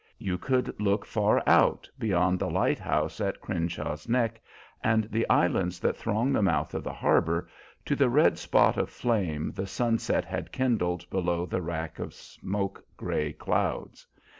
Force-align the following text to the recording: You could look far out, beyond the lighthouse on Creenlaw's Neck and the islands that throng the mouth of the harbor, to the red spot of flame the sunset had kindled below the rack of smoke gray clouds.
You 0.17 0.39
could 0.39 0.81
look 0.81 1.05
far 1.05 1.43
out, 1.45 1.87
beyond 1.99 2.39
the 2.39 2.49
lighthouse 2.49 3.21
on 3.21 3.33
Creenlaw's 3.39 4.09
Neck 4.09 4.41
and 4.83 5.03
the 5.11 5.29
islands 5.29 5.79
that 5.81 5.95
throng 5.95 6.33
the 6.33 6.41
mouth 6.41 6.73
of 6.73 6.83
the 6.83 6.91
harbor, 6.91 7.47
to 7.85 7.95
the 7.95 8.09
red 8.09 8.39
spot 8.39 8.77
of 8.79 8.89
flame 8.89 9.51
the 9.51 9.67
sunset 9.67 10.25
had 10.25 10.51
kindled 10.51 11.07
below 11.11 11.45
the 11.45 11.61
rack 11.61 11.99
of 11.99 12.15
smoke 12.15 12.83
gray 12.97 13.31
clouds. 13.31 14.07